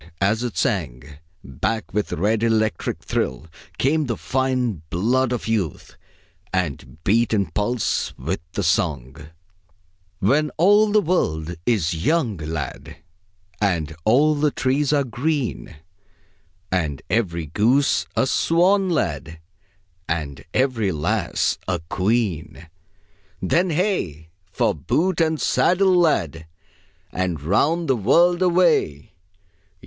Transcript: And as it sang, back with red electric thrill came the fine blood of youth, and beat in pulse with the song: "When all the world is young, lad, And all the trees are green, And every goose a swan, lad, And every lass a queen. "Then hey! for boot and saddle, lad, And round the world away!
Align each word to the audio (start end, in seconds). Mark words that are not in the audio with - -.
And 0.19 0.31
as 0.31 0.41
it 0.41 0.57
sang, 0.57 1.19
back 1.43 1.93
with 1.93 2.11
red 2.13 2.41
electric 2.41 3.03
thrill 3.03 3.45
came 3.77 4.07
the 4.07 4.17
fine 4.17 4.81
blood 4.89 5.31
of 5.31 5.47
youth, 5.47 5.95
and 6.51 6.97
beat 7.03 7.33
in 7.35 7.51
pulse 7.51 8.11
with 8.17 8.39
the 8.53 8.63
song: 8.63 9.29
"When 10.17 10.49
all 10.57 10.91
the 10.91 11.01
world 11.01 11.53
is 11.67 12.03
young, 12.03 12.37
lad, 12.37 12.97
And 13.61 13.95
all 14.03 14.33
the 14.33 14.49
trees 14.49 14.91
are 14.91 15.03
green, 15.03 15.75
And 16.71 17.03
every 17.07 17.45
goose 17.45 18.07
a 18.15 18.25
swan, 18.25 18.89
lad, 18.89 19.39
And 20.09 20.43
every 20.51 20.91
lass 20.91 21.59
a 21.67 21.77
queen. 21.89 22.67
"Then 23.39 23.69
hey! 23.69 24.29
for 24.51 24.73
boot 24.73 25.21
and 25.21 25.39
saddle, 25.39 25.95
lad, 25.95 26.47
And 27.11 27.39
round 27.39 27.87
the 27.87 27.95
world 27.95 28.41
away! 28.41 29.11